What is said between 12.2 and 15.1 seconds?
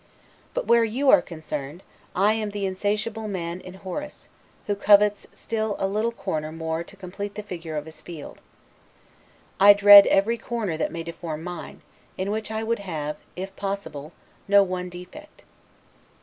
which I would have (if possible) no one